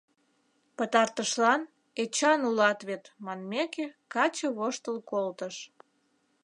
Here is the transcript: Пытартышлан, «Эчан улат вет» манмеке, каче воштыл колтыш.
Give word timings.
Пытартышлан, 0.77 1.61
«Эчан 2.01 2.39
улат 2.49 2.79
вет» 2.87 3.03
манмеке, 3.25 3.87
каче 4.13 4.47
воштыл 4.57 4.97
колтыш. 5.11 5.55